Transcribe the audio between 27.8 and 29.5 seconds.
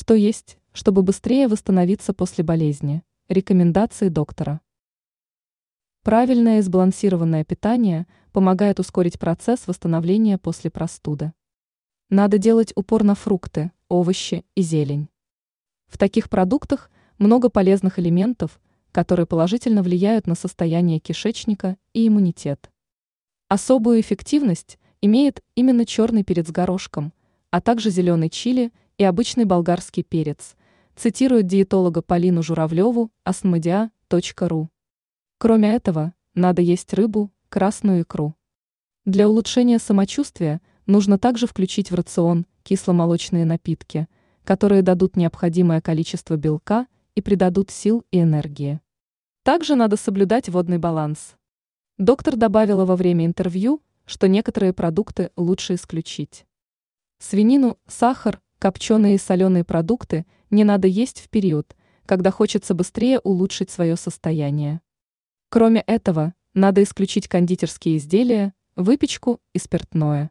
зеленый чили и обычный